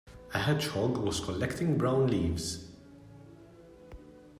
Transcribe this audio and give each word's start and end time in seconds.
A 0.33 0.39
hedgehog 0.39 0.97
was 0.97 1.19
collecting 1.19 1.77
brown 1.77 2.07
leaves. 2.07 2.71